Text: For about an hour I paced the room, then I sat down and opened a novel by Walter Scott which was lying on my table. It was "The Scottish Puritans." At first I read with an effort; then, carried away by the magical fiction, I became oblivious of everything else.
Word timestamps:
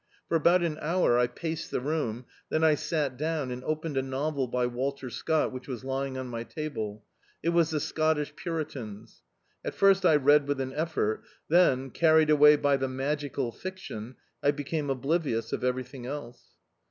For 0.27 0.35
about 0.35 0.63
an 0.63 0.79
hour 0.81 1.19
I 1.19 1.27
paced 1.27 1.69
the 1.69 1.79
room, 1.79 2.25
then 2.49 2.63
I 2.63 2.73
sat 2.73 3.17
down 3.17 3.51
and 3.51 3.63
opened 3.63 3.97
a 3.97 4.01
novel 4.01 4.47
by 4.47 4.65
Walter 4.65 5.11
Scott 5.11 5.51
which 5.51 5.67
was 5.67 5.83
lying 5.83 6.17
on 6.17 6.25
my 6.27 6.43
table. 6.43 7.03
It 7.43 7.49
was 7.49 7.69
"The 7.69 7.79
Scottish 7.79 8.35
Puritans." 8.35 9.21
At 9.63 9.75
first 9.75 10.03
I 10.03 10.15
read 10.15 10.47
with 10.47 10.59
an 10.59 10.73
effort; 10.73 11.21
then, 11.49 11.91
carried 11.91 12.31
away 12.31 12.55
by 12.55 12.77
the 12.77 12.87
magical 12.89 13.51
fiction, 13.51 14.15
I 14.41 14.49
became 14.49 14.89
oblivious 14.89 15.53
of 15.53 15.63
everything 15.63 16.07
else. 16.07 16.45